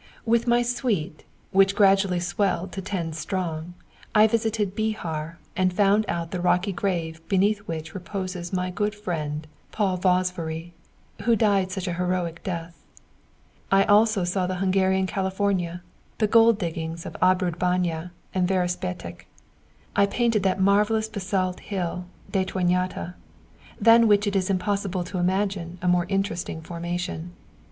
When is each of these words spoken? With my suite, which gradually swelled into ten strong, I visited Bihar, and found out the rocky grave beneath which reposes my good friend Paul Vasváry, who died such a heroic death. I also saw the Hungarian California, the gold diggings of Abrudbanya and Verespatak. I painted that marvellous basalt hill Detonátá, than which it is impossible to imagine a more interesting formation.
With 0.25 0.47
my 0.47 0.63
suite, 0.63 1.25
which 1.51 1.75
gradually 1.75 2.19
swelled 2.19 2.69
into 2.69 2.81
ten 2.81 3.13
strong, 3.13 3.75
I 4.15 4.25
visited 4.25 4.75
Bihar, 4.75 5.37
and 5.55 5.71
found 5.71 6.05
out 6.07 6.31
the 6.31 6.41
rocky 6.41 6.71
grave 6.73 7.21
beneath 7.27 7.59
which 7.67 7.93
reposes 7.93 8.51
my 8.51 8.71
good 8.71 8.95
friend 8.95 9.45
Paul 9.71 9.99
Vasváry, 9.99 10.71
who 11.21 11.35
died 11.35 11.69
such 11.69 11.87
a 11.87 11.93
heroic 12.01 12.41
death. 12.43 12.83
I 13.71 13.83
also 13.83 14.23
saw 14.23 14.47
the 14.47 14.55
Hungarian 14.55 15.05
California, 15.05 15.83
the 16.17 16.25
gold 16.25 16.57
diggings 16.57 17.05
of 17.05 17.15
Abrudbanya 17.21 18.09
and 18.33 18.47
Verespatak. 18.47 19.27
I 19.95 20.07
painted 20.07 20.41
that 20.41 20.59
marvellous 20.59 21.09
basalt 21.09 21.59
hill 21.59 22.05
Detonátá, 22.31 23.13
than 23.79 24.07
which 24.07 24.25
it 24.25 24.35
is 24.35 24.49
impossible 24.49 25.03
to 25.03 25.19
imagine 25.19 25.77
a 25.79 25.87
more 25.87 26.07
interesting 26.09 26.59
formation. 26.63 27.33